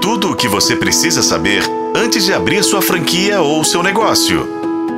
[0.00, 1.62] Tudo o que você precisa saber
[1.94, 4.48] antes de abrir sua franquia ou seu negócio.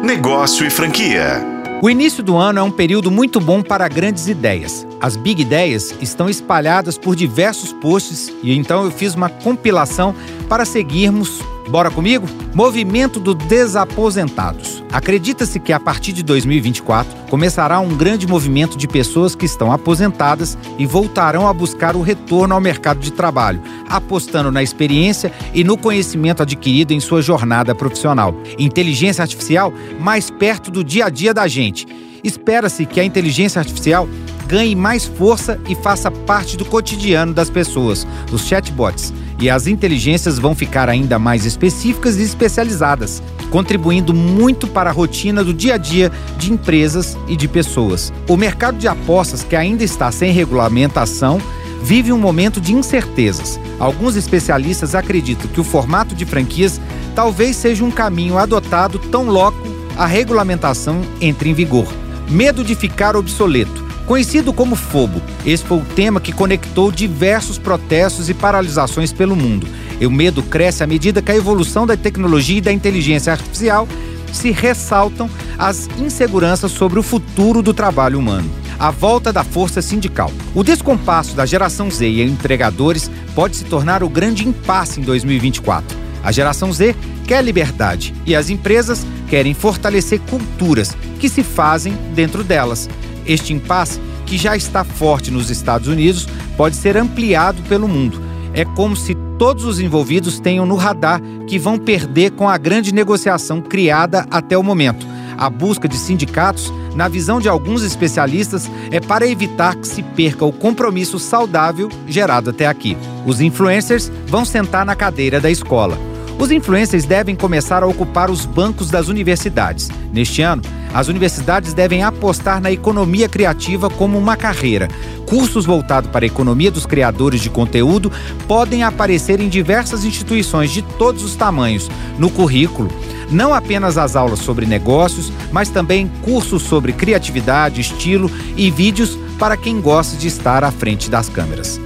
[0.00, 1.44] Negócio e franquia.
[1.82, 4.86] O início do ano é um período muito bom para grandes ideias.
[5.00, 10.14] As big ideias estão espalhadas por diversos posts e então eu fiz uma compilação
[10.48, 11.40] para seguirmos.
[11.68, 12.26] Bora comigo?
[12.54, 14.82] Movimento dos desaposentados.
[14.92, 20.58] Acredita-se que a partir de 2024 começará um grande movimento de pessoas que estão aposentadas
[20.78, 25.78] e voltarão a buscar o retorno ao mercado de trabalho, apostando na experiência e no
[25.78, 28.34] conhecimento adquirido em sua jornada profissional.
[28.58, 31.86] Inteligência artificial mais perto do dia a dia da gente.
[32.22, 34.08] Espera-se que a inteligência artificial
[34.46, 39.12] ganhe mais força e faça parte do cotidiano das pessoas, os chatbots.
[39.40, 45.42] E as inteligências vão ficar ainda mais específicas e especializadas, contribuindo muito para a rotina
[45.42, 48.12] do dia a dia de empresas e de pessoas.
[48.28, 51.40] O mercado de apostas, que ainda está sem regulamentação,
[51.82, 53.58] vive um momento de incertezas.
[53.78, 56.80] Alguns especialistas acreditam que o formato de franquias
[57.14, 59.56] talvez seja um caminho adotado tão logo
[59.96, 61.86] a regulamentação entre em vigor.
[62.28, 63.84] Medo de ficar obsoleto.
[64.12, 69.66] Conhecido como FOBO, esse foi o tema que conectou diversos protestos e paralisações pelo mundo.
[69.98, 73.88] E o medo cresce à medida que a evolução da tecnologia e da inteligência artificial
[74.30, 78.50] se ressaltam as inseguranças sobre o futuro do trabalho humano.
[78.78, 80.30] A volta da força sindical.
[80.54, 85.96] O descompasso da geração Z e empregadores pode se tornar o grande impasse em 2024.
[86.22, 86.94] A geração Z
[87.26, 92.90] quer liberdade e as empresas querem fortalecer culturas que se fazem dentro delas.
[93.26, 98.20] Este impasse, que já está forte nos Estados Unidos, pode ser ampliado pelo mundo.
[98.54, 102.92] É como se todos os envolvidos tenham no radar que vão perder com a grande
[102.94, 105.06] negociação criada até o momento.
[105.36, 110.44] A busca de sindicatos, na visão de alguns especialistas, é para evitar que se perca
[110.44, 112.96] o compromisso saudável gerado até aqui.
[113.26, 116.11] Os influencers vão sentar na cadeira da escola.
[116.42, 119.88] Os influencers devem começar a ocupar os bancos das universidades.
[120.12, 120.60] Neste ano,
[120.92, 124.88] as universidades devem apostar na economia criativa como uma carreira.
[125.24, 128.10] Cursos voltados para a economia dos criadores de conteúdo
[128.48, 131.88] podem aparecer em diversas instituições de todos os tamanhos
[132.18, 132.90] no currículo.
[133.30, 139.56] Não apenas as aulas sobre negócios, mas também cursos sobre criatividade, estilo e vídeos para
[139.56, 141.80] quem gosta de estar à frente das câmeras.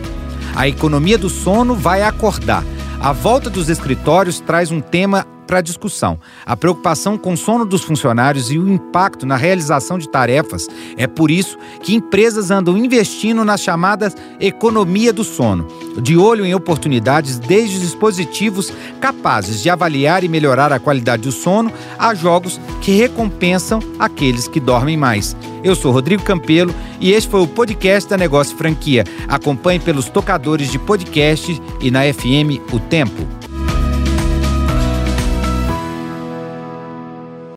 [0.54, 2.64] A economia do sono vai acordar.
[3.06, 6.18] A volta dos escritórios traz um tema para discussão.
[6.44, 11.06] A preocupação com o sono dos funcionários e o impacto na realização de tarefas é
[11.06, 15.66] por isso que empresas andam investindo na chamada economia do sono,
[16.00, 21.72] de olho em oportunidades desde dispositivos capazes de avaliar e melhorar a qualidade do sono
[21.98, 25.36] a jogos que recompensam aqueles que dormem mais.
[25.62, 29.04] Eu sou Rodrigo Campelo e este foi o podcast da Negócio Franquia.
[29.26, 33.35] Acompanhe pelos tocadores de podcast e na FM O Tempo.